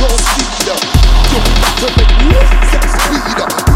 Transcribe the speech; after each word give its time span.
Don't 0.00 0.18
speed 0.18 1.96
make 1.98 2.08
me 2.24 2.32
sex 2.70 2.86
speed 3.04 3.40
up. 3.42 3.69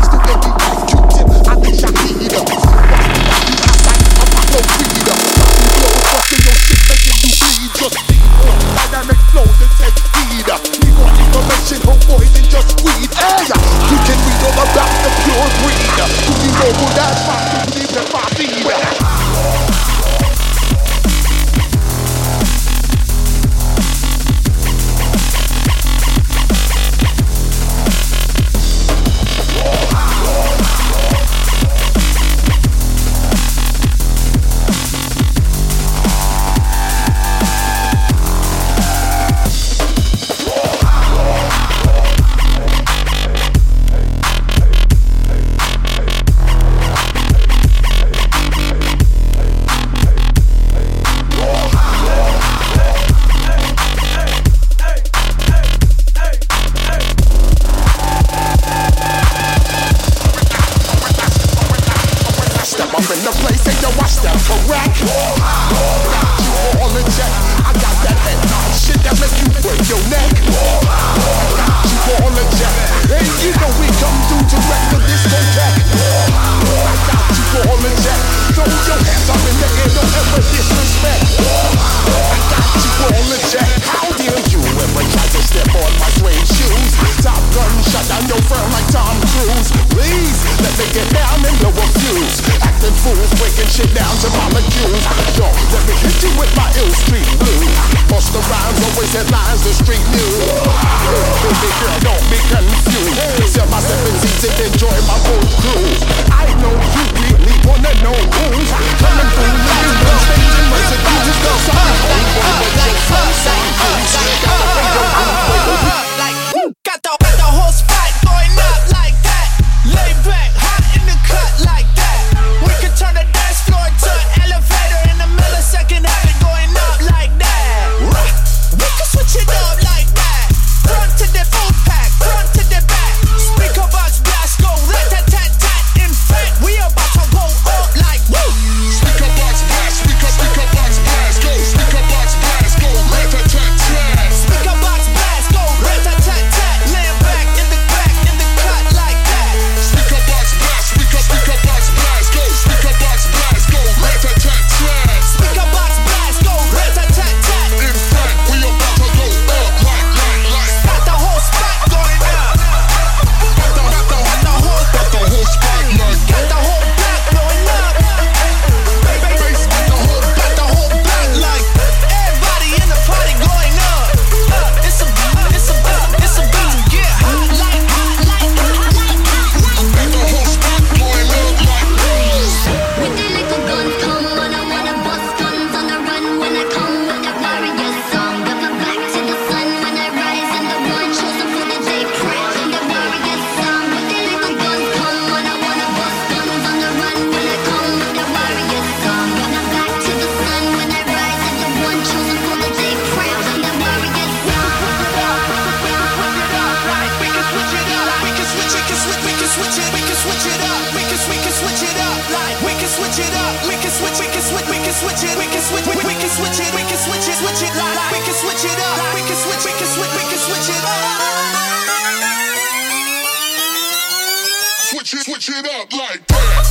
switch 225.23 225.49
it 225.51 225.67
up 225.67 225.93
like 225.93 226.27
that. 226.27 226.65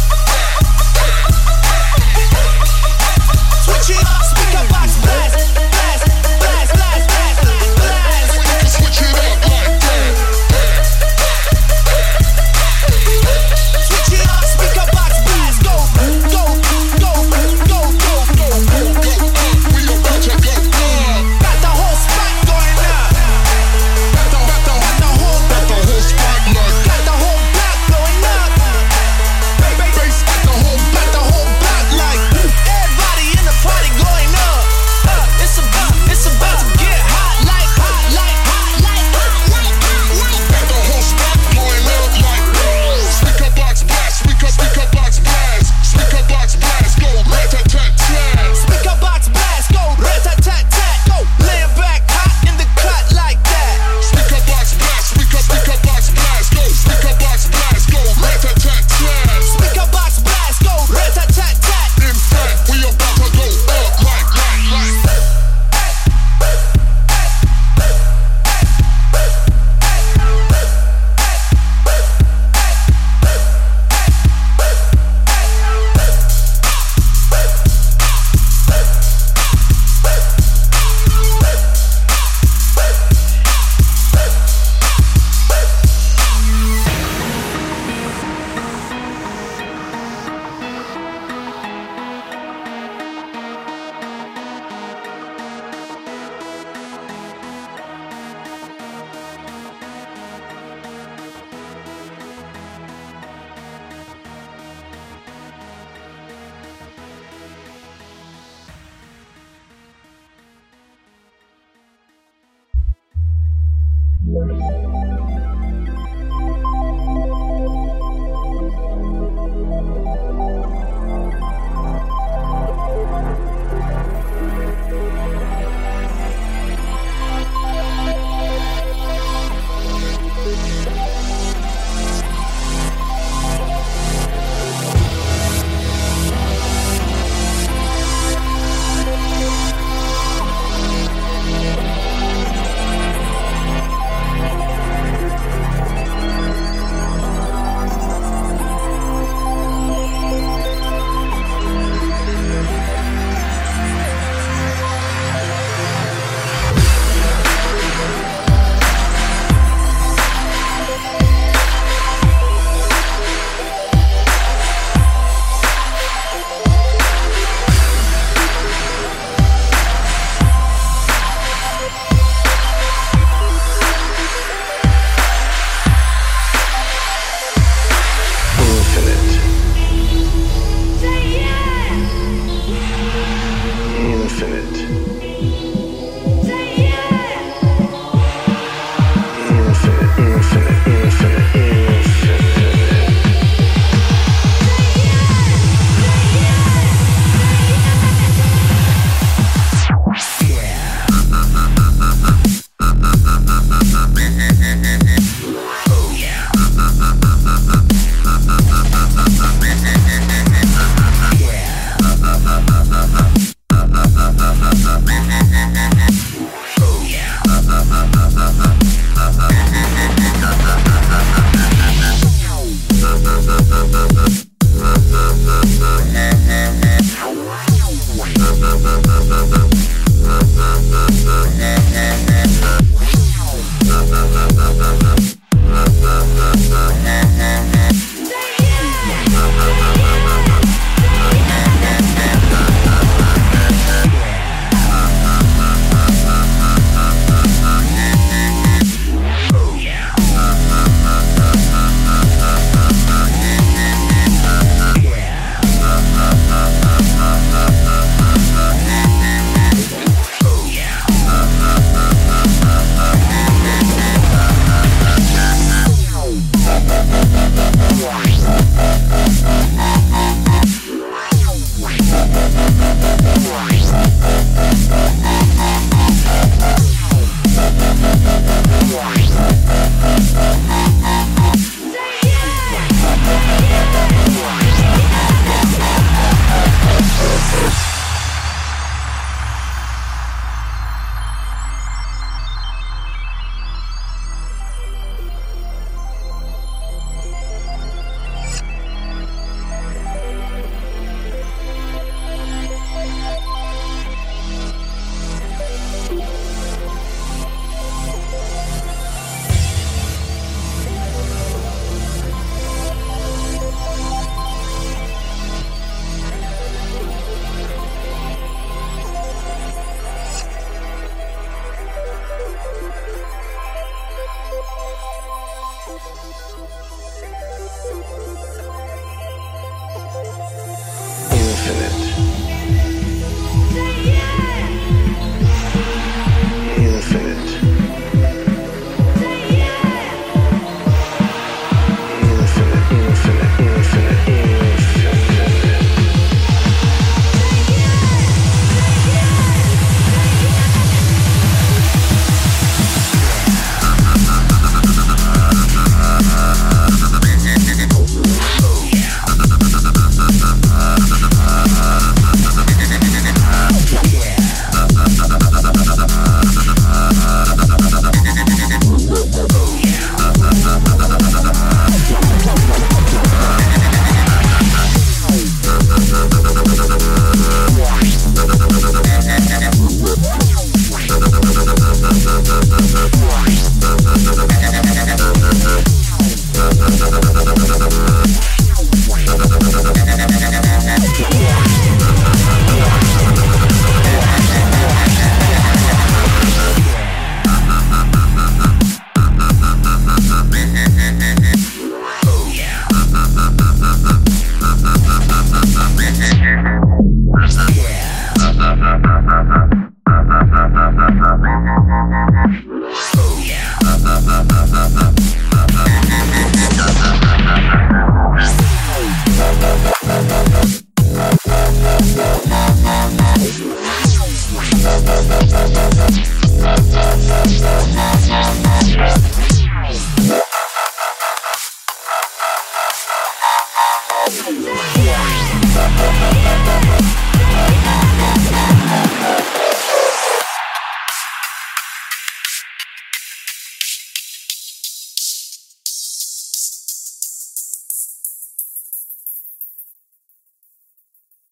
Switch 3.64 3.98
it 3.98 4.06
up. 4.06 4.23